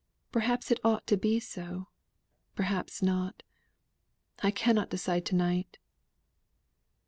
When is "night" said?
5.35-5.77